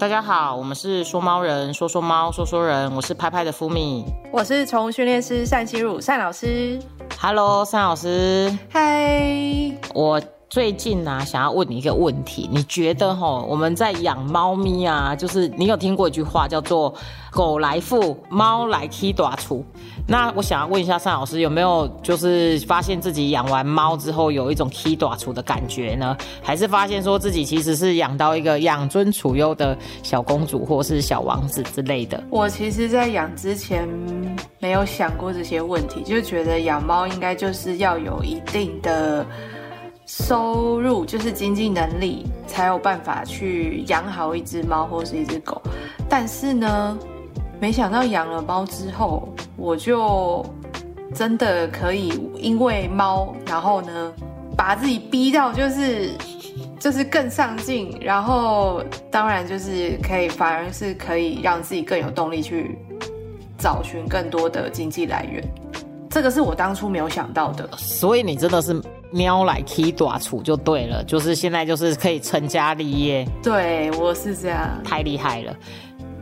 [0.00, 4.06] 大家好，我们是说猫人，说说猫，说说人，我是拍拍的福米。
[4.32, 6.80] 我是宠物训练师单心如单老师。
[7.18, 9.20] Hello，单老师，嗨，
[9.92, 10.18] 我
[10.50, 16.92] 最近呢、想要问你一个问题，你觉得哈，我们在养猫咪啊，就是你有听过一句话叫做
[17.30, 19.64] “狗来富，猫来踢短出”。
[20.08, 26.16] 那我想要问一下单老师，有没有就是发现自己养完猫之后有一种踢短出的感觉呢？
[26.42, 32.20] 还是发现说自己其实是养到一个养尊处优的小公主或是小王子之类的？
[32.28, 33.88] 我其实，在养之前
[34.58, 39.24] 没有想过这些问题，就觉得养猫应该就是要有一定的
[40.10, 45.62] 收入，就是经济能力，才有办法去养好一只猫或是一只狗。
[46.08, 46.98] 但是呢，
[47.60, 50.44] 没想到养了猫之后，我就
[51.14, 54.12] 真的可以因为猫，然后呢，
[54.56, 56.10] 把自己逼到就是
[56.80, 58.82] 就是更上进，然后
[59.12, 62.76] 当然就是可以，反而是可以让自己更有动力去
[63.56, 65.40] 找寻更多的经济来源。
[66.10, 67.70] 这个是我当初没有想到的。
[67.76, 68.82] 所以你真的是
[69.12, 75.56] 喵来 K 短处就对了，就是现在就是可以成家立业，对我是这样，太厉害了。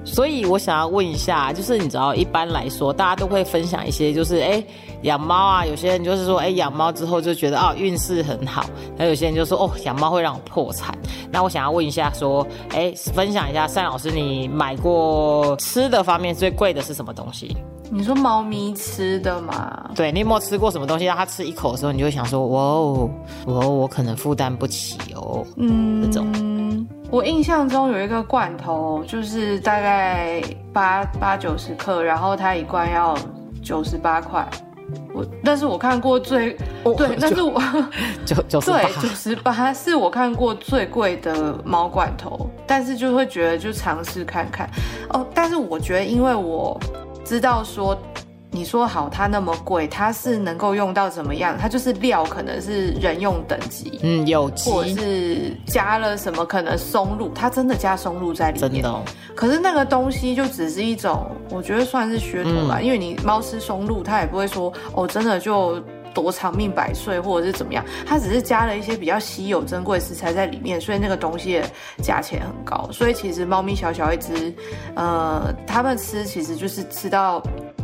[0.09, 4.63] 所以我想要问一下，就是你知道，一般来说，大家都会分享一些，就是哎，
[5.03, 8.65] 养猫啊，有些人就是说，哎，养猫之后就觉得哦，运势很好；
[8.97, 10.97] 那有些人就说，哦，养猫会让我破产。
[11.31, 17.57] 那我想要问一下，说，哎，分享一下，单老师，你买过吃的方面最贵的是什么东西？
[17.91, 19.91] 你说猫咪吃的嘛？
[19.95, 23.11] 对你有没有吃过什么东西，让它吃一口的时候，你就会想说，哇哦，
[23.47, 25.43] 哇哦，我可能负担不起哦。
[25.57, 26.27] 嗯，这种
[27.11, 30.43] 我印象中有一个罐头，就是大概
[30.75, 33.17] 八八九十克，然后它一罐要
[33.63, 34.47] 九十八块。
[35.15, 36.57] 我，但是我看过最
[36.97, 37.61] 对， 但是我
[38.27, 44.69] 九 九十八对，九十八是我看过最贵的猫罐头，但是就会觉得就尝试看看
[45.09, 45.27] 哦。
[45.35, 46.79] 但是我觉得，因为我
[47.25, 47.99] 知道说，
[48.59, 51.57] 你说好它那么贵，它是能够用到怎么样？
[51.57, 58.73] 它就是料可能是人用等级，嗯，有机或者是加了什么可能松露，它真的加松露在里面。
[58.73, 59.01] 真的、哦，
[59.37, 65.81] 可是那个东西就只是一种，我觉得算是噱头吧，因为你猫吃松露，它也不会说哦，真的就
[66.13, 71.71] 多长命百岁或者是怎么样，它只是加了一些比较稀有珍贵食材在里面，所以那个东西的
[72.03, 72.89] 价钱很高。
[72.91, 74.53] 所以其实猫咪小小一只，
[74.97, 77.41] 呃，它们吃其实就是吃到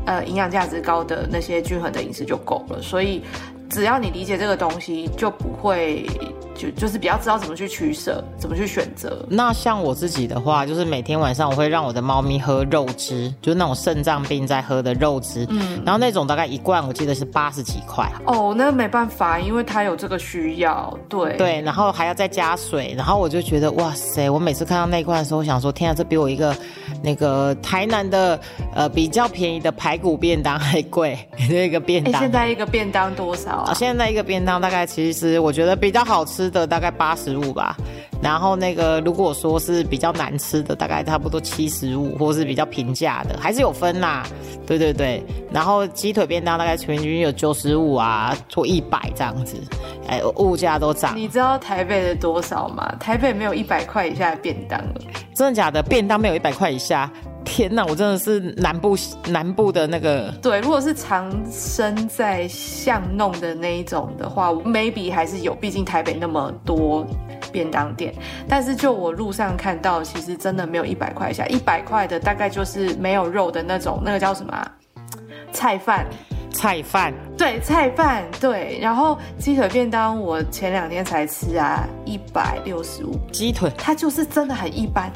[0.06, 2.80] 呃营养价值高的那些均衡的饮食就够了。
[2.82, 3.22] 所以
[3.68, 6.06] 只要你理解这个东西，就不会
[6.54, 9.24] 就就是比较知道怎么去取舍，怎么去选择。
[9.28, 26.56] 那像我自己的话，就是每天晚上我会让我的猫咪喝肉汁，就是那种肾脏病在喝的肉汁，嗯，然后那种大概一罐我记得是八十几块，哦，那没办法，因为它有这个需要，对对，然后还要再加水，然后我就觉得哇塞，我每次看到那一罐的时候，我想说天啊，这比我一个
[27.02, 28.38] 那个台南的
[28.74, 31.18] 呃比较便宜的排骨便当还贵，
[31.50, 32.22] 那个便哎，当。
[32.22, 33.74] 现在一个便当多少啊，啊？
[33.74, 37.76] 现在一个便当大概其实我觉得比较好吃的大概八十五吧，
[38.22, 44.26] 然后那个如果说是比较难吃的，大概差不多七十五，或是比较平价的，还是有分啦。
[44.66, 45.22] 对对对，
[45.52, 49.56] 然后鸡腿便当大概平均有九十五啊，或一百这样子，
[50.08, 52.94] 哎，物价都涨，你知道台北的多少吗？
[52.98, 54.94] 台北没有一百块以下的便当了。
[55.34, 55.82] 真的假的？
[55.82, 57.10] 便当没有一百块以下，
[57.44, 58.96] 天哪，我真的是南部
[59.28, 67.06] 南部的那个对，如果是常生在巷弄的那一种的话，maybe 还是有，毕竟台北那么多
[67.52, 68.14] 便当店。
[68.48, 74.72] 但是就我路上看到，其实真的没有一百块以下，一百块的大概就是没有肉的那种，那个叫什么啊、
[75.52, 76.06] 菜饭。
[76.56, 83.68] 菜饭，对，菜饭对，然后鸡腿便当我前两天才吃啊，一百六十五，鸡腿。
[83.76, 85.10] 它就是真的很一般，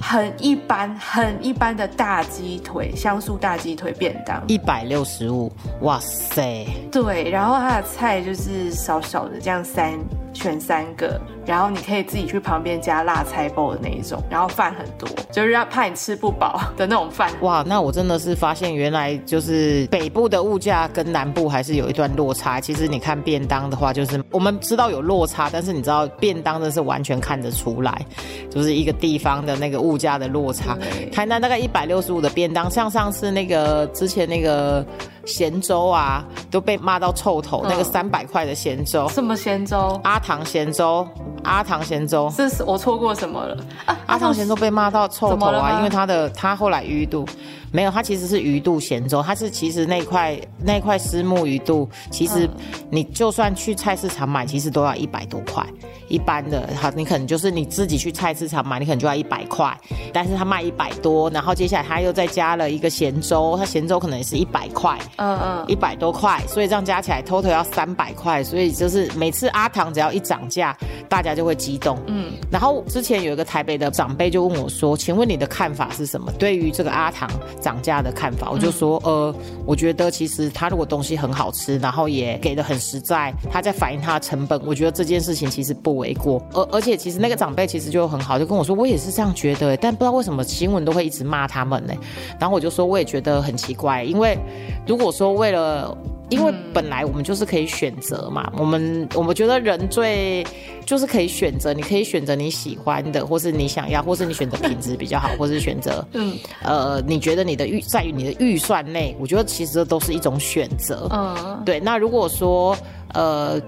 [0.00, 4.42] 很一般，很一般的大鸡腿，香酥大鸡腿便当。
[4.46, 6.66] 一百六十五，哇塞！
[6.90, 9.92] 对，然后它的菜就是少少的，这样三
[10.32, 17.32] 选三个，然后你可以自己去旁边加辣菜包的那一种，然后饭很多，就是让怕你吃不饱的那种饭。
[17.40, 22.60] 哇，那我真的是发现，原来就是北部的物价跟南部还是有一段落差。
[22.60, 28.04] 其实你看便当的话，就是我们知道有落差，但是你知道便当的是完全看得出来，
[28.50, 30.76] 就是一个地方的那个物价的落差。
[31.12, 34.84] 台南大概一百六十五的便当，像上次那个之前那个
[35.28, 40.00] 咸粥啊，都被骂到臭头，那个嗯三百块的咸粥，什么咸粥？
[40.02, 41.06] 阿唐咸粥，
[41.44, 42.32] 阿唐咸粥。
[42.36, 43.96] 这是我错过什么了啊？
[44.06, 47.28] 阿唐咸粥被骂到臭头啊，因为他的他后来淤肚，
[47.72, 52.48] 没有，它其实是鱼肚咸粥，它是其实那块那块丝木鱼肚，其实
[52.90, 55.64] 你就算去菜市场买，其实都要一百多块。
[56.08, 59.76] 一般的，好，你可能就是你自己去菜市场买，你可能就要一百块，
[60.10, 70.74] 但是它卖一百多，然后接下来他又再加了一个咸粥，它咸粥可能也是一百块，嗯嗯，一百多块，所以这样加起来 total 要三百块，所以就是每次阿唐只要一涨价，
[71.10, 76.32] 大家就会激动，嗯，然后之前有一个台北的长辈就问我说，请问你的看法是什么？
[76.38, 77.28] 对于这个阿唐
[77.58, 79.34] 涨价的看法，我就说，呃，
[79.66, 85.98] 我觉得其实他如果东西很好吃，然后也给的很实在，他在反映他的成本，我觉得这件事情其实不。
[85.98, 91.92] 为过，而而且其实那个长辈其实就很好，就跟我说，我也是这样觉得，但不知道为什么新闻都会一直骂他们呢？
[92.38, 94.38] 然后我就说，我也觉得很奇怪，因为
[94.86, 95.92] 如果说为了，
[96.30, 100.46] 因为本来我们就是可以选择嘛，我们我们觉得人最
[100.84, 111.80] 就是可以选择，你可以选择你喜欢的，或是你想要，或是你选择品质比较好，或是选择，嗯，呃，你觉得你的预在于你的预算内，我觉得其实这都是一种选择，嗯，对。
[111.80, 112.76] 那如果说，
[113.14, 113.60] 呃。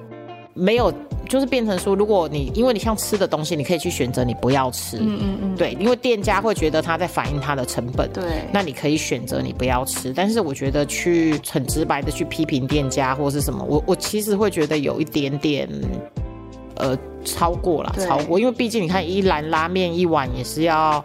[0.53, 0.93] 没有，
[1.31, 10.12] 就是变成说，如果你因为你像吃的东西，你可以去选择你不要吃，嗯嗯嗯，对，因为店家会觉得他在反映他的成本，对，那你可以选择你不要吃。
[10.12, 15.69] 但是我觉得去很直白的去批评店家或是什么，我我其实会觉得有一点点，
[16.81, 21.05] 呃，超过了，超过，因为毕竟你看一兰拉面一碗也是要。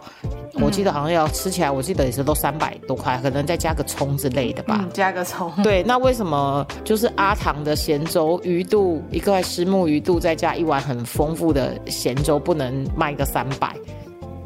[0.58, 4.78] 我记得好像要吃起来，我记得也是都三百多块，可能再加个葱之类的吧。
[4.80, 5.52] 嗯，加个葱。
[5.62, 13.76] 对，那为什么就是阿唐的咸粥鱼肚一块石木鱼肚，再加一碗很丰富的咸粥，不能卖个三百，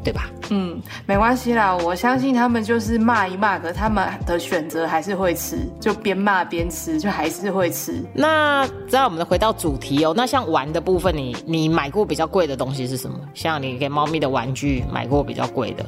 [0.03, 0.29] 对吧？
[0.49, 8.03] 嗯，没关系啦，我相信他们就是骂一骂，可他们的选择还是会吃，就边骂边吃，就还是会吃。
[8.13, 13.17] 那在我们回到主题哦，那像玩的部分，你你买过比较贵的东西是什么？
[13.33, 15.85] 像你给猫咪的玩具买过比较贵的？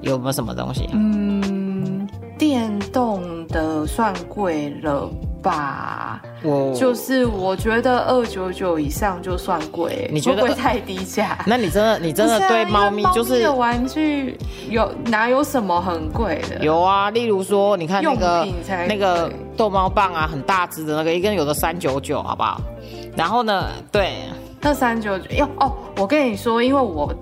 [0.00, 0.88] 有没有什么东西？
[0.92, 2.08] 嗯，
[2.38, 5.10] 电动的算贵了
[5.42, 6.20] 吧？
[6.42, 11.38] 我就是我觉得二九九以上就算贵，你觉得会太低价？
[11.46, 14.36] 那你真的你真的对猫咪就是玩具
[14.68, 16.64] 有哪有什么很贵的？
[16.64, 18.46] 有啊，例如说你看那个
[18.88, 22.60] 那个逗猫棒啊，很大只的那个，一根有的三九九，好不好？
[23.16, 24.14] 然后呢，对，
[24.60, 27.12] 那三九九哟哦，我跟你说，因为我。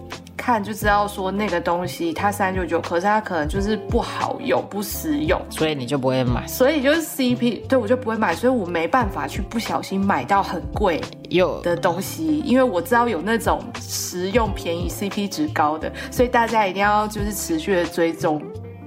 [0.47, 6.47] 看就知道说那个东西它三九九，可是它可能就是不好用、不实用，所以你就不会买。
[6.47, 11.01] 所以就是 CP，对我就不会买，所以我没办法去不小心买到很贵
[11.31, 18.41] 有的东西，因为我知道有那种实用、便宜、CP 值高的，所以大家一定要就是持续的追踪。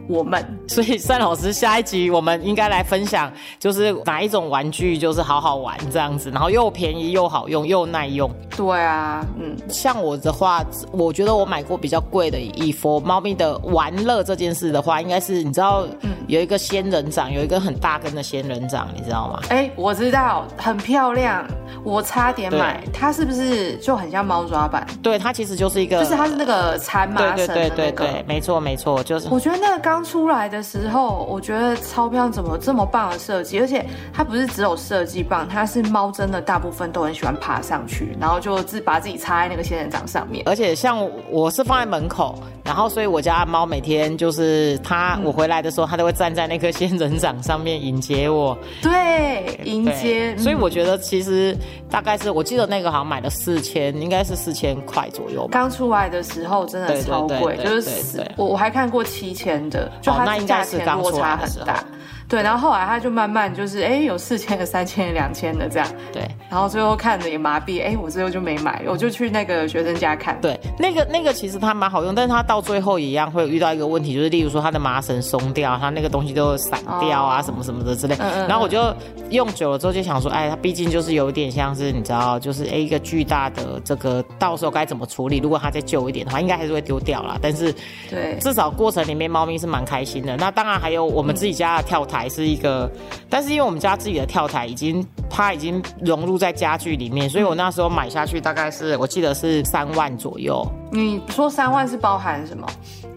[0.09, 8.29] 我们， 所以单老师下一集我们应该来分享，就是哪一种玩具就是好好玩这样子，然后又便宜又好用又耐用。
[8.57, 15.85] 对啊，嗯，像我的话，我觉得我买过比较贵的衣服，猫咪的玩乐这件事的话，应该是你知道，
[16.27, 19.39] 有一个仙人掌，有一个很大根的仙人掌，你知道吗？
[19.49, 21.45] 哎，我知道，很漂亮，
[21.83, 24.85] 我差点买，它是不是就很像猫抓板？
[25.01, 29.29] 对，它其实就是一个，就是它是那个缠麻绳的那个，没错没错，就是。
[29.29, 29.99] 我觉得那个刚。
[30.09, 33.59] 出来的时候，我觉得超漂怎么这么棒的设计？
[33.59, 40.41] 而且它不是只有设计棒，它是猫真的大部分都很喜欢爬上去，然后就自把自己插在那个仙人掌上面。
[40.47, 42.33] 而且像我是放在门口，
[42.63, 48.57] 然后所以我家猫每天就是它，我回来的时候，它都会站在那颗仙人掌上面迎接我。
[48.81, 50.35] 对，迎接。
[50.37, 51.55] 所以我觉得其实
[51.89, 55.47] 大概是我记得那个好像买了四千，应该是四千块左右。
[55.51, 59.91] 刚出来的时候真的超贵，就是我我还看过七千的。
[60.01, 61.83] 就它价钱落差很大。
[62.29, 65.87] 对，然后后来他就慢慢就是，哎，有四千的、三千的、两千的这样。
[66.13, 70.39] 对，然后最后看着也麻痹，哎，我最后就没买，我就去那个学生家看。
[70.39, 78.13] 对，那个那个其实它蛮好用，但是它到最后一样会遇到一个问题，就是例如说它的麻绳松掉，它那个东西都散掉啊，什么什么的之类。
[78.19, 78.47] 嗯嗯。
[78.47, 78.93] 然后我就
[79.31, 85.39] 用久了之后就想说，哎，它毕竟就是有点像是你知道，就是哎一个巨大的这个，到时候该怎么处理？
[85.39, 87.39] 如果它再旧一点的话，应该还是会丢掉啦。
[87.41, 87.73] 但是，
[88.07, 90.37] 对，至少过程里面猫咪是蛮开心的。
[90.37, 92.18] 那当然还有我们自己家的跳台。
[92.19, 92.91] 还是一个，
[93.29, 100.65] 但是因为我们家自己的跳台已经，它已经融入在家具里面，所以我那时候买下去大概是我记得是三万左右。
[100.91, 102.67] 你说三万是包含什么？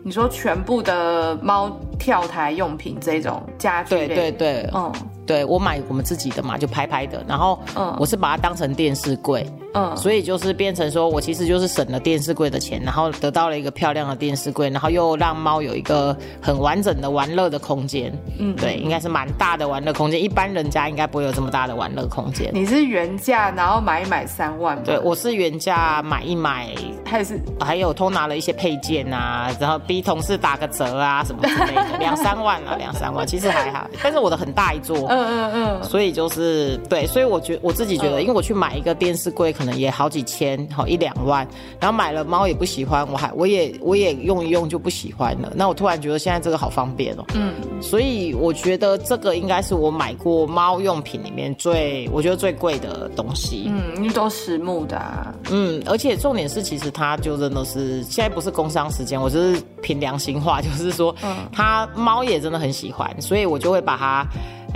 [0.05, 1.69] 你说全部的猫
[1.99, 3.91] 跳台用品这种家具？
[3.91, 4.93] 对对对，嗯，
[5.27, 9.45] 对我买我们自己的嘛，就拍拍的，然后嗯，我是把它当成电视柜。
[9.49, 9.62] 嗯，
[9.97, 18.13] 所以就是变成说我其实就是省了电视柜的钱，然后得到了一个漂亮的电视柜，然后又让猫有一个很完整的玩乐的空间。
[18.39, 22.51] 嗯，对，应该是蛮大的玩乐空间，一般人家应该不会有这么大的玩乐空间。
[22.53, 24.83] 你是原价，然后买一买三万吗？
[24.85, 26.69] 对，我是原价买一买，
[27.05, 33.89] 还是还有偷拿了一些配件啊，然后逼同事打个折啊什么之类的， 两三万啊，两三万，其实还好。
[34.03, 41.47] 但是我的很大一桌，嗯嗯嗯，所以就是对，所以我觉我自己觉得，因为我去买一个电视柜可能也好几千，好一两万，
[41.79, 45.53] 然后买了猫也不喜欢，我还我也我也用一用就不喜欢了。
[45.55, 64.27] 那我突然觉得现在这个好方便哦，嗯，所以我觉得这个应该是我买过猫用品里面最我觉得最贵的东西，嗯，因为都实木的，啊，嗯，而且重点是其实它就真的是现在不是工商时间，我就是凭良心话，就是说，嗯，它猫也真的很喜欢，所以我就会把它。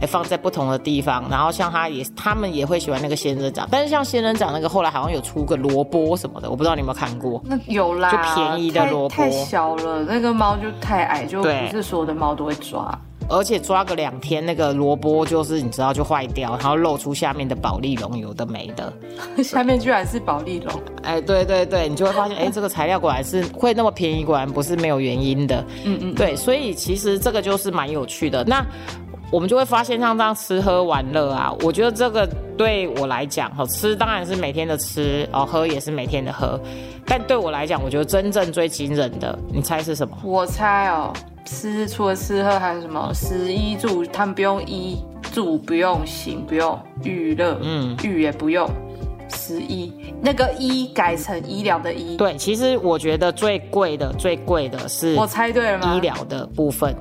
[0.01, 7.43] 哎，放在不同的地方，然后像他也，他们也会喜欢那个仙人掌，但是像仙人掌那个后来好像有出个萝卜什么的，我不知道你有没有看过。
[7.45, 9.15] 那有啦，就便宜的萝卜。
[9.15, 12.97] 太小了，那个猫就太矮，就不是所有的猫都会抓。
[13.29, 18.93] 而且抓个两天，那个萝卜就是你知道就坏掉，然后露出下面的宝丽龙，有的没的。
[19.43, 20.81] 下面居然是宝丽龙。
[21.03, 25.65] 哎，对对对，你就会发现，哎， 这个材料果然是会那么便宜，果然不是没有原因的。
[25.85, 28.45] 嗯嗯，对，所以其实这个就是蛮有趣的。
[28.45, 28.65] 那。
[29.31, 36.59] 我们就会发现像这样吃喝玩乐啊，我觉得这个对我来讲，哈，吃当然是每天的吃，哦，喝也是每天的喝，
[37.05, 40.17] 但对我来讲，我觉得真正最惊人的，你猜是什么？
[40.23, 41.13] 我猜哦，
[41.45, 43.11] 吃除了吃喝还有什么？
[43.13, 45.03] 食衣住，他们不用衣，
[45.33, 48.71] 住不用行，不用娱乐，嗯，娱也不用，
[49.29, 49.93] 十一
[50.23, 52.17] 那个医改成医疗的医。
[52.17, 55.95] 对，其实我觉得最贵的，最贵的是我猜对了吗？
[55.95, 56.97] 医疗的部分。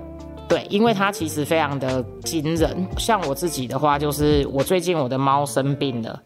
[0.55, 2.87] 对，因为它其实非常的惊人。
[2.97, 6.17] 像我自己的话，就是我最近我的猫生病了，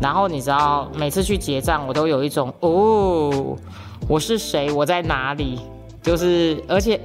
[0.00, 3.56] 然后你知道，每次去结账，我都有一种哦，
[4.06, 4.70] 我是谁？
[4.70, 5.58] 我在哪里？
[6.00, 7.00] 就是而且，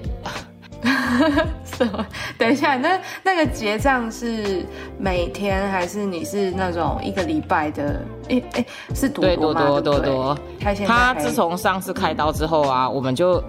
[1.65, 2.05] 什么？
[2.37, 4.63] 等一下，那那个结账是
[4.99, 7.99] 每天还是你是那种一个礼拜的？
[8.29, 10.37] 哎哎，是多多多多多。
[10.85, 13.43] 他自从上次开刀之后啊，我们就。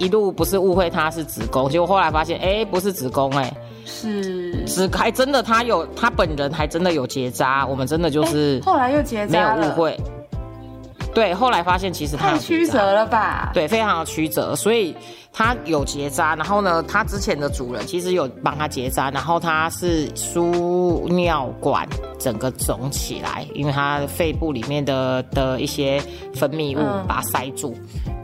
[0.00, 3.52] 一路不是误会他是子宫，结果后来发现，哎，不是子宫，哎，
[3.84, 9.94] 是子，还真的他有，他本人还真的有结扎，我们真的就是后来又结扎，没有误会。
[11.12, 13.50] 对，后来发现其实太曲折了吧？
[13.52, 14.96] 对，非常的曲折，所以
[15.32, 16.34] 它有结扎。
[16.34, 26.00] 然后呢，它之前的主人其实有帮它结扎，然后它是输尿管整个肿起来，因为它肺部里面的的一些
[26.34, 27.74] 分泌物把它塞住。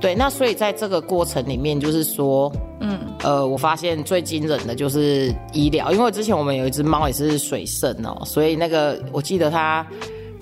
[0.01, 9.87] 对，那所以在这个过程里面，就是说，嗯，呃，我发现最惊人的就是医疗，因为之前我们有一只猫也是水肾哦，所以那个我记得它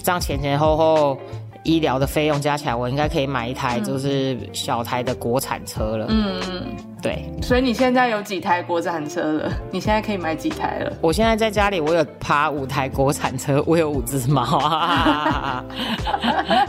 [0.03, 1.19] 这样前前后后。
[1.65, 6.07] 医疗的费用加起来，我应该可以买一台就是小台的国产车了。
[6.09, 6.63] 嗯嗯，
[7.03, 7.29] 对。
[7.43, 9.53] 所以你现在有几台国产车了？
[9.71, 10.93] 你现在可以买几台了？
[11.01, 14.45] 我现在在家里，我有趴五台国产车，我有五只猫。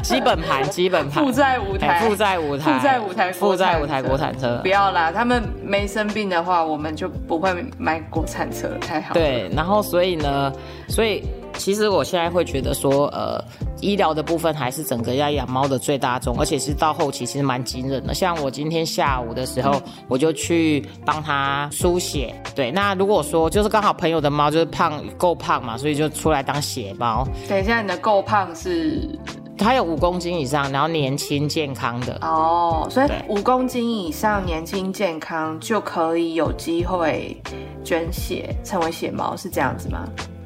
[0.02, 1.24] 基本盘，基本盘。
[1.24, 4.60] 负债五台，负债五台，负债五台，负债五台国产车。
[4.64, 9.14] 不要啦，他们没生病的话，我们就不会买国产车，太好。
[9.14, 10.52] 对，然后所以呢，
[10.88, 11.22] 所以。
[11.58, 13.44] 其实我现在会觉得说，呃，
[13.82, 18.14] 医疗的部分还是整个要养猫的最大宗，而且是到后期其实蛮惊人的。
[18.14, 22.34] 像我今天下午的时候，我就去帮它输血。
[22.54, 27.28] 对，那如果说就是刚好朋友的猫就是胖够胖嘛，所以就出来当血猫。
[27.48, 29.18] 等一下，你的够胖是？
[29.58, 32.20] 它有五公斤以上，然后年轻健康的。
[32.22, 37.42] 哦，所以五公斤以上年轻健康就可以有机会
[37.82, 40.06] 捐血成为血猫，是这样子吗？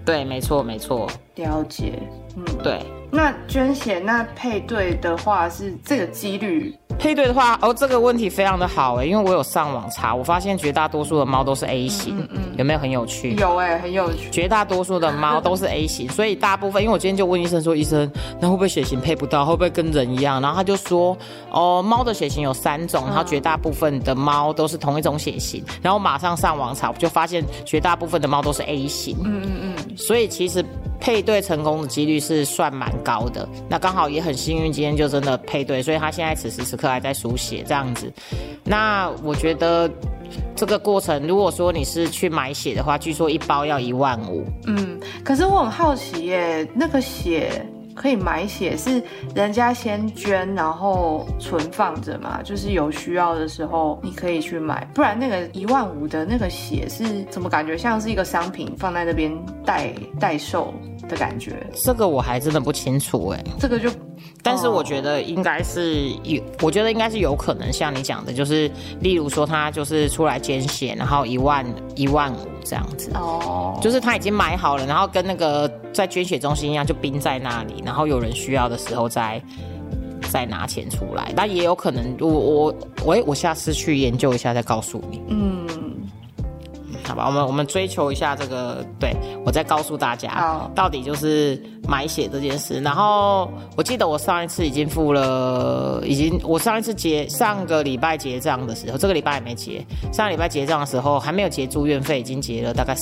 [0.09, 2.01] 对，没错，没错，了解，
[2.35, 2.83] 嗯，对。
[3.11, 6.75] 那捐血那配对的话是这个几率？
[6.97, 13.35] 配对的话，哦，这个问题非常的好哎，因为我有上网查，我发现绝大多数的猫都是 A 型，嗯嗯，有没有很有趣？
[13.35, 14.29] 有哎，很有趣。
[14.31, 19.45] 绝大多数的猫都是 A 型，所以大部分，因为我今天就问医生说，医生，那会不会血型配不到？
[19.45, 20.41] 会不会跟人一样？
[20.41, 21.17] 然后他就说，
[21.51, 25.63] 哦，猫的血型有三种，然后绝大部分的猫都是同一种血型。
[25.81, 30.65] 然后马上上网查，就发现绝大部分的猫都是 A 型，嗯嗯嗯，所以其实。
[31.01, 38.11] 配对成功的几率是算蛮高的，那刚好也很幸运，今天就真的配对，所以他现在此时此刻还在输血这样子。
[38.63, 39.89] 那我觉得
[40.55, 44.45] 这个过程，如果说你是去买血的话，据说一包要一万五。
[44.67, 49.03] 嗯，可是我很好奇耶，那个血可以买血是
[49.35, 52.41] 人家先捐，然后存放着嘛？
[52.43, 59.31] 就是有需要的时候你可以去买，不然那个一万五的那个血是怎么感觉像是一个商品放在那边
[59.65, 60.73] 代代售？
[61.09, 61.65] 的感觉。
[61.73, 63.89] 这个我还真的不清楚哎，这个就，
[64.41, 79.41] 但是我觉得应该是有，我觉得应该是有可能像你讲的，就是例如说他就是出来捐血，然后一万一万五这样子，哦，就是他已经买好了，然后跟那个在捐血中心一样，就冰在那里，然后有人需要的时候再
[80.31, 81.33] 再拿钱出来。
[81.35, 85.21] 那也有可能，我我我我下次去研究一下再告诉你。
[85.29, 85.58] 嗯。
[87.25, 92.79] 我们我们追求一下这个，对我再告诉大家，到底就是买血这件事。
[92.81, 99.83] 然后我记得我上一次已经付了，已经我上一次结上个礼拜结账的时候，这个礼拜也没结。
[100.11, 102.95] 上个礼拜结账的时候还没有结住院费，已经结了大概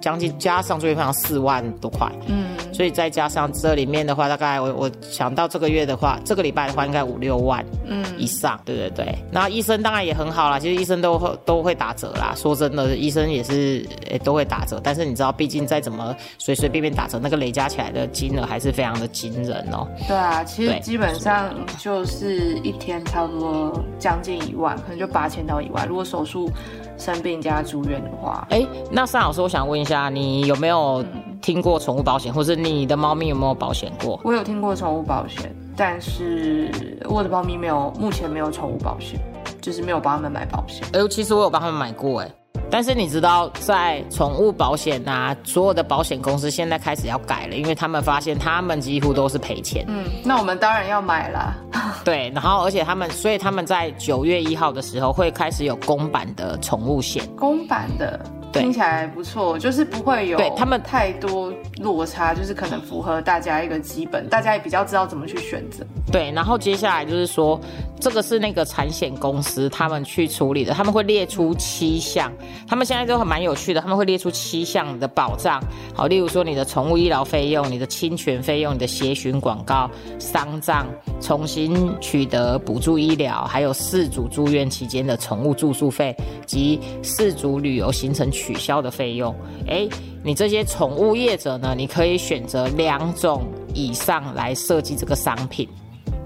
[0.00, 2.10] 将近加上住院费四万多块。
[2.26, 2.46] 嗯。
[2.72, 9.14] 所以再加上这里面的话，大概我我想到这个月的话，这个礼拜的话应该五六万，嗯，以上，对对对。
[9.30, 12.34] 那医生当然也很好啦，其实医生都会都会打折啦。
[12.36, 19.86] 说真的，医生也是诶都会打折，但是你知道，毕竟再怎么随随便便打折，那个累加起来的金额还是非常的惊人哦。
[20.08, 25.86] 对啊，其实基本上就是一天差不多将近一万，可能就八千到一万。
[25.86, 26.50] 如果手术
[26.96, 31.04] 生病加住院的话，哎，那尚老师，我想问一下，你有没有？
[31.42, 34.18] 听过宠物保险，或是你的猫咪有没有保险过？
[34.24, 36.70] 我有听过宠物保险，但是
[37.06, 39.20] 我的猫咪没有，目前没有宠物保险，
[39.60, 40.88] 就是没有帮他们买保险。
[40.94, 42.34] 哎，其实我有帮他们买过，哎。
[42.70, 49.84] 但是你知道，在宠物保险啊，所有的保险公司现在开始要改了，因为他们发现他们几乎都是赔钱。
[49.86, 51.54] 嗯，那我们当然要买了。
[52.04, 57.24] 对，然后而且他们，所以他们在九月一号的时候会开始有公版的宠物险。
[57.36, 58.18] 公版的。
[58.52, 65.84] 听起来不错，就是不会有对他们太多落差，就是可能符合大家一个基本，大家也比较知道怎么去选择。
[66.14, 67.60] 对，然后接下来就是说，
[67.98, 72.32] 这个是那个产险公司他们去处理的，他们会列出七项，
[72.68, 75.60] 他们现在都很蛮有趣的，他们会列出七项的保障，
[75.92, 79.90] 好，例如说你的宠物医疗费用、你的侵权费用、你的协寻广告、
[80.20, 80.86] 丧葬、
[81.20, 86.16] 重新取得补助医疗，还有四组住院期间的宠物住宿费
[86.46, 88.30] 及四组旅游行程。
[88.30, 89.34] 取消的费用，
[89.68, 89.88] 哎，
[90.22, 91.74] 你这些宠物业者呢？
[91.76, 95.68] 你可以选择两种以上来设计这个商品。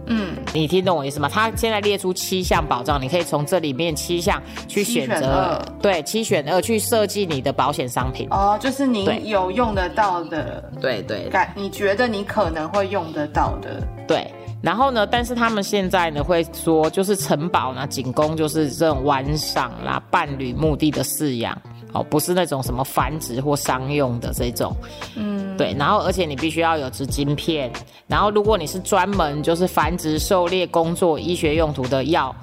[0.08, 1.28] 嗯，你听懂我意思吗？
[1.30, 8.26] 他现在列出七项保障，你可以从这里面七项去选择，对，七选二去设计你的保险商品。
[8.30, 14.26] 哦，就是你有用得到的，对对，感你觉得你可能会用得到的，对。
[14.60, 21.56] 然后呢，但是他们现在呢会说，就是城堡呢，仅供就是这种玩赏啦、伴侣目的的饲养。
[21.92, 24.74] 哦，不是那种什么繁殖或商用的这种，
[25.16, 27.70] 嗯，对，然后而且你必须要有植晶片，
[28.06, 32.34] 然后如果你是专门就是繁殖、狩猎、工作、医学用途的药，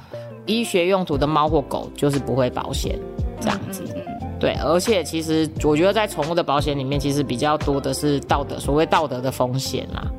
[0.46, 3.00] 医学用途的猫或狗就是不会保险
[3.40, 3.84] 这样子，
[4.40, 10.12] 对，而且其实我觉得在宠物的保险里面，其实比较多的是道德，所谓道德的风险啦，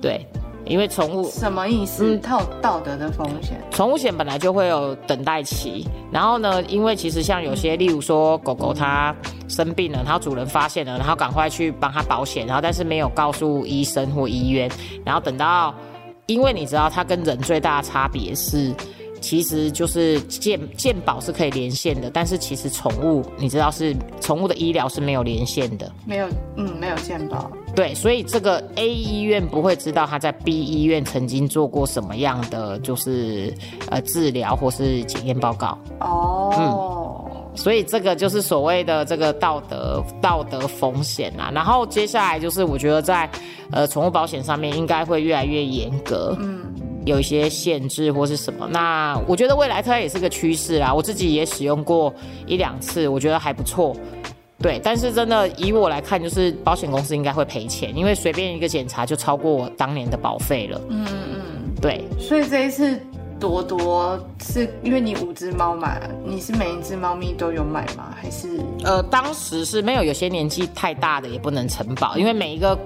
[0.00, 0.26] 对。
[0.68, 2.18] 因为宠物什么意思？
[2.18, 3.58] 它有道德的风险。
[3.70, 9.14] 宠物险本来就会有等待期，然后呢，因为其实像有些，例如说狗狗它
[9.48, 14.70] 生病了，然后主人发现了，然后赶快去帮它保险，然后但是没有告诉医生或医院，
[15.04, 15.74] 然后等到，
[16.26, 18.74] 因为你知道它跟人最大的差别是。
[19.20, 27.50] 其实就是健健保是可以连线的，但是其实宠物你知道是宠物的医疗是没有连线的，没有，嗯，没有健保。
[27.74, 33.54] 对，所以这个 A 医院不会知道他在 B 医院曾经做过什么样的就是
[33.88, 35.78] 呃治疗或是检验报告。
[36.00, 41.50] 哦，嗯，所以这个就是所谓的这个道德道德风险啊。
[41.54, 43.30] 然后接下来就是我觉得在
[43.70, 46.36] 呃宠物保险上面应该会越来越严格。
[46.40, 46.64] 嗯。
[47.04, 50.92] 有一些限制或是什么，那我觉得未来它也是个趋势啦。
[50.92, 52.12] 我自己也使用过
[52.46, 53.96] 一两次，我觉得还不错。
[54.60, 60.80] 对，但是真的以我来看，就是保险公司应该会赔钱，因为随便一个检查就超过我当年的保费了。
[60.88, 61.40] 嗯嗯，
[61.80, 62.04] 对。
[62.18, 63.00] 所以这一次
[63.38, 68.12] 多多是因为你五只猫嘛，你是每一只猫咪都有买吗？
[68.20, 68.48] 还是？
[68.82, 72.76] 呃，当时是没有，有些年纪太大的也不能承保，因为每一个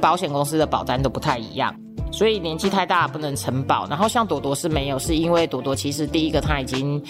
[0.00, 1.74] 保险公司的保单都不太一样。
[2.16, 7.02] 所以年纪太大不能承保，然后像朵朵是没有，是因为朵朵其实第一个她已经，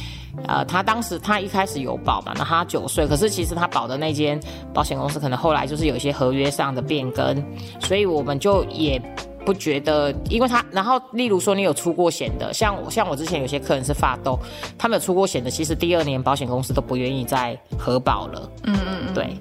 [0.49, 4.41] 呃，她当时她一开始有保嘛，那她九岁，可是其实她保的那间
[4.75, 7.41] 保险公司可能后来就是有一些合约上的变更，
[7.79, 9.01] 所以我们就也
[9.45, 14.37] 不觉得，因为他，然后例如说你有出过险的，像我像我之前有些客人是发痘，
[14.77, 18.51] 他们有出过险的，其实第二年保险公司都不愿意再核保了。
[18.65, 19.37] 嗯嗯嗯，对，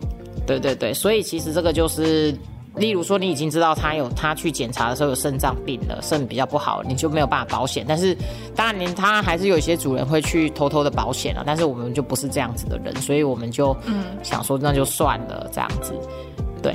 [0.46, 2.38] 对对对，所以其实这个就是。
[2.76, 7.86] 例如说，你已经知道他有他去检查的时候有肾脏病了，肾比较不好，你就没有办法保险。
[7.88, 8.16] 但是，
[8.56, 11.44] 当然，他还是有一些主人会去偷偷的保险了。
[11.46, 13.76] 但是我们就不是这样子的人，所以我们就
[14.24, 15.94] 想说那就算了这样子，
[16.62, 16.74] 对，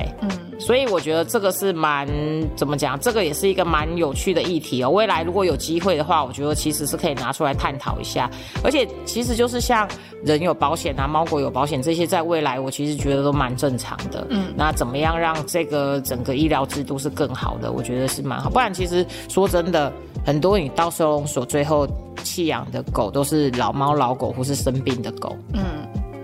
[0.61, 2.07] 所以我觉得这个是蛮
[2.55, 4.89] 怎么讲，这个也是一个蛮有趣的议题哦。
[4.89, 8.29] 未来如果有机会的话，我觉得其实是可以拿出来探讨一下。
[8.63, 9.89] 而且其实就是像
[10.23, 14.25] 人有保险啊，猫狗有保险这些，在未来我其实觉得都蛮正常的。
[14.29, 17.71] 嗯，那怎么样让这个整个医疗制度是更好的？
[17.71, 18.47] 我觉得是蛮好。
[18.47, 19.91] 不然其实说真的，
[20.23, 21.87] 很多你到收容所最后
[22.23, 25.35] 弃养的狗都是老猫老狗或是生病的狗。
[25.53, 25.63] 嗯，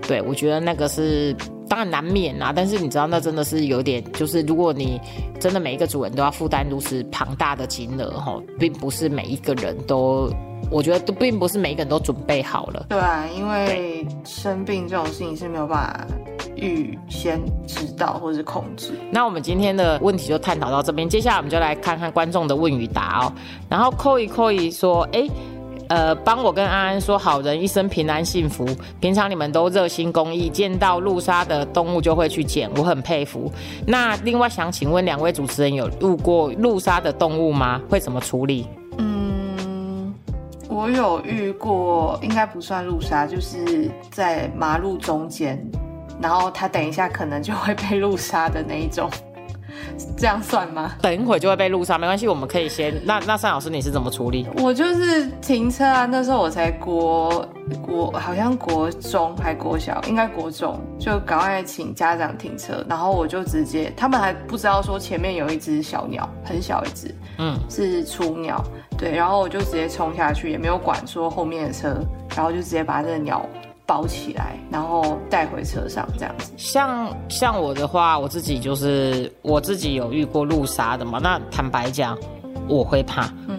[0.06, 1.34] 对，我觉得那个是。
[1.68, 5.00] 当然难免啊，但是你知道那真的是有点，就是如果你
[5.38, 10.30] 真的每一个主人都要负担如此庞大的金额哈，并不是每一个人都，
[10.70, 12.86] 我觉得都并不是每一个人都准备好了。
[12.88, 16.06] 对啊，因为生病这种事情是没有办法
[16.56, 18.92] 预先知道或是控制。
[19.10, 23.32] 那我们今天的问题就探讨到这边，接下来我们就来看看观众的问与答哦。
[23.68, 25.28] 然后扣一扣一说，哎。
[25.88, 28.66] 呃，帮我跟安安说，好人一生平安幸福。
[29.00, 33.50] 平常你们都热心公益，见到路杀的动物就会去捡，我很佩服。
[33.86, 37.80] 那另外想请问两位主持人，有路过路杀的动物吗？
[37.88, 38.68] 会怎么处理？
[38.98, 40.14] 嗯，
[40.68, 45.58] 我有遇过，应该不算路杀，就是在马路中间，
[46.20, 49.10] 然后他等一下可能就会被路杀的那一种。
[50.16, 50.92] 这样算吗？
[51.00, 52.94] 等一会就会被路上，没关系，我们可以先。
[53.04, 54.46] 那那单老师你是怎么处理？
[54.58, 57.46] 我就是停车啊，那时候我才国
[57.82, 68.62] 国，好像国中还国小，应该国中，就赶快请家长停车，然后我就直接，他们还不知道说前面有一只小鸟，很小一只，嗯，是雏鸟，
[68.96, 71.96] 对，然后我就直接冲下去，也没有管说后面的车，
[72.34, 73.44] 然后就直接把这个鸟。
[73.88, 76.52] 包起来，然后带回车上，这样子。
[76.58, 81.18] 像像我的话，我自己就是我自己有遇过路杀的嘛。
[81.18, 82.18] 那坦白讲，
[82.68, 83.26] 我会怕。
[83.48, 83.58] 嗯，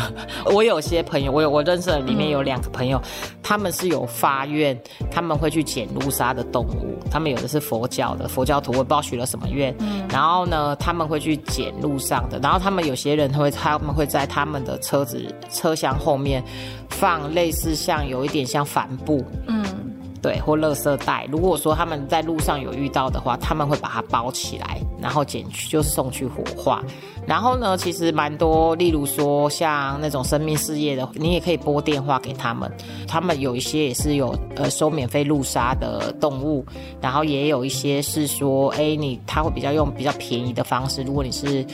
[0.54, 3.00] 我有些朋友，我有我认识的里面有两个朋友，
[3.42, 4.78] 他们是有发愿，
[5.10, 6.98] 他们会去捡路杀的动物。
[7.10, 9.74] 他们有的是佛教的佛教徒，我不知道许了什么愿。
[9.80, 12.38] 嗯，然后呢，他们会去捡路上的。
[12.40, 16.42] 然后他们有些人会，他们会在他们的车子车厢后面
[16.88, 19.24] 放类似像有一点像帆布。
[19.46, 19.64] 嗯。
[20.22, 21.26] 对，或垃圾袋。
[21.30, 26.82] 如果说他们在路上有遇到的话，他们会把它包起来，然后捡去，就是送去火化。
[27.26, 32.70] 然后呢，其实蛮多，例如说像那种生命事业的，你也可以拨电话给他们。
[33.06, 36.64] 他们有一些也是有呃收免费路杀的动物，
[37.00, 41.02] 然后也有一些是说，哎，你他会比较用比较便宜的方式。
[41.02, 41.64] 如果你是。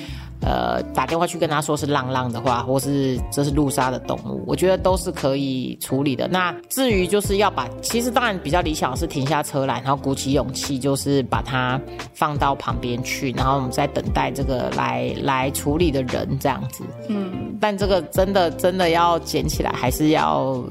[0.47, 6.29] 呃，打电话去跟他说是浪浪的话，或是这是路杀的动物，我觉得都是可以处理的。
[6.29, 11.81] 那至于就是要把，其实当然比较理想的是停下车来，然后鼓起勇气，就是把它
[12.15, 16.85] 放到旁边去，然后我们再等待这个来来处理的人这样子。
[17.09, 20.63] 嗯，但这个真的真的要捡起来，还是要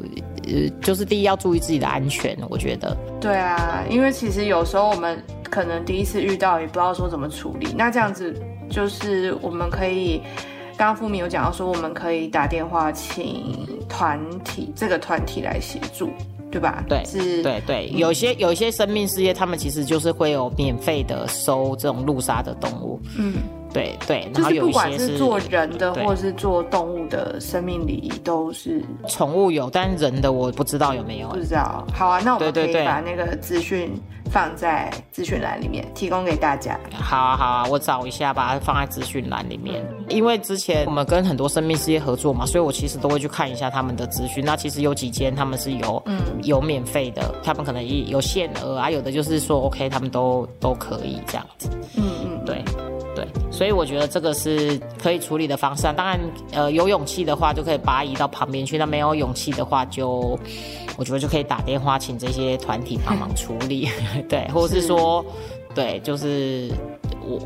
[0.47, 2.95] 呃，就是第一要注意自己的安全，我觉得。
[3.19, 8.33] 对啊，因为其实有时候我们可能第一次遇到，也不知道说怎么处理，那这样子。
[8.67, 10.19] 就是我们可以，
[10.75, 13.55] 刚刚富明有讲到说，我们可以打电话请
[13.87, 16.09] 团体，这个团体来协助，
[16.51, 16.83] 对吧？
[16.89, 23.35] 对，是，对对，有些有一些生命事业，他们其实就是会有免费的收这种路杀的动物，嗯。
[23.75, 31.85] 对对，然后不管是做人的或者是做动物的生命礼仪都是宠物有，但人的我不知道有没有，不知道。
[31.93, 33.91] 好啊，那我们可以把那个资讯
[34.31, 36.79] 放在资讯栏里面，提供给大家。
[36.93, 39.85] 好啊好啊，我找一下，把它放在资讯栏里面。
[40.07, 44.43] 因为之前我们跟很多生命事业合作嘛，所以我其实都会去看一下他们的资讯。
[44.45, 51.69] 那其实有几间他们是有嗯有免费的，他们可能有限额啊，有的就是说 OK，他们都都可以这样子。
[51.97, 52.63] 嗯嗯，对。
[53.33, 55.87] 对，所以我觉得这个是可以处理的方式。
[55.87, 56.19] 啊当然，
[56.51, 60.39] 呃，有勇气的话就可以把它移到旁边去；那没有勇气的话，就
[60.97, 63.89] 我觉得就可以打电话请这些团体帮忙处理。
[64.29, 65.25] 对，或者是说，
[65.73, 66.71] 对，就是
[67.21, 67.39] 我，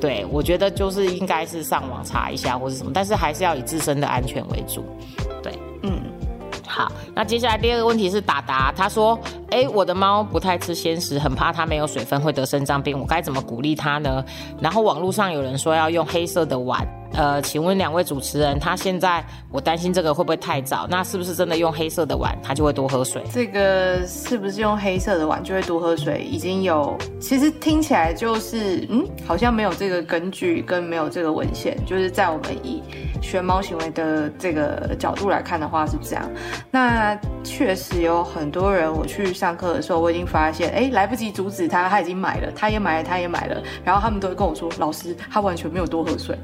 [0.00, 4.84] 对我觉得就是应该是上网查一下或是什么，但是还是要以自身的安全为主。
[5.42, 6.00] 对，嗯。
[6.68, 9.18] 好，那接下来第二个问题是达达，他说
[9.50, 14.24] ：“哎，我的猫不太吃鲜食，很怕它没有水分会得肾脏病，我该怎么鼓励它呢？”
[14.60, 16.86] 然后网络上有人说要用黑色的碗。
[17.12, 20.86] 呃，请问两位主持人，他现在我担心这个会不会太早？
[20.88, 23.22] 那是不是真的用黑色的碗，他就会多喝水？
[23.32, 26.22] 这个是不是用黑色的碗就会多喝水？
[26.22, 32.82] 已经有，其实听起来就是，嗯，好像没有这个根据跟没有这个文献，就是在我们以
[33.22, 36.30] 学猫行为的这个角度来看的话是这样。
[36.70, 46.36] 那确实有很多人，我去上课的时候，我已经发现，哎，来不及阻止他，他已经买了，他也买了，他也买了，然后他们都会跟我说，老师，他完全没有多喝水。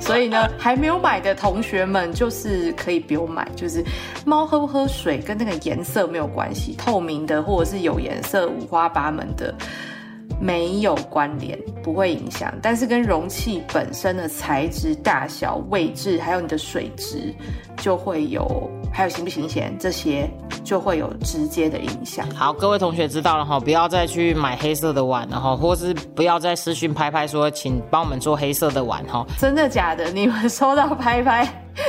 [0.00, 3.46] 所以呢，还没有买的同学们就是可以不用买。
[3.56, 3.84] 就是
[4.24, 9.54] 猫喝不喝水跟那个颜色没有关系，透明的或者是有颜色、五花八门的，
[10.40, 12.52] 没有关联，不会影响。
[12.62, 17.34] 但是跟容器本身的材质、大小、位置，还有你的水质，
[17.76, 20.28] 就会有，还有新不新鲜，这些
[20.62, 22.28] 就会有直接的影响。
[22.30, 29.26] 好，各位同学知道了哈，不要再去买黑色的碗了哈，或是不要再私讯拍拍说，请帮我们做黑色的碗哈。
[29.38, 30.10] 真的假的？
[30.12, 31.46] 你们收到拍拍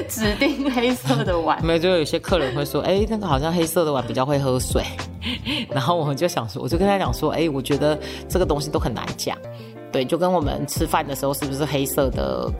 [0.07, 1.59] 指定黑色的碗？
[1.65, 4.83] 没有，就有些客人会说，哎，那个好像黑色的碗比较会喝水。
[5.69, 9.37] 然后我就想说，我就跟他讲说，哎，我觉得这个东西都很难讲，
[9.91, 12.51] 对，就跟我们吃饭的时候是不是黑色的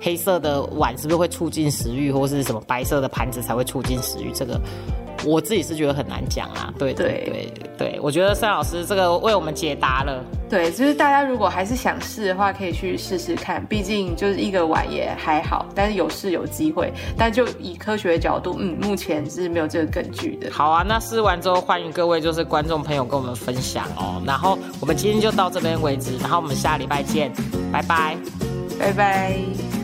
[0.00, 4.60] 黑色的碗是不是会促进食欲，或是什么白色的盘子才会促进食欲，这个。
[5.24, 10.22] 我自己是觉得很难讲啊，对对对对，我觉得赛老师这个为我们解答了。
[10.48, 16.92] 对，就是大家如果还是想试的话，可以去试试看，毕竟就是一个碗也还好，但是有试有机会。
[17.16, 20.50] 但就以科学的角度，嗯，目前是没有这个根据的。
[20.52, 24.22] 好啊，那试完之后，欢迎各位就是观众朋友跟我们分享哦。
[24.24, 27.32] 然后我们今天就到这边为止，然后我们下礼拜见，
[27.72, 28.16] 拜拜，
[28.78, 29.83] 拜拜。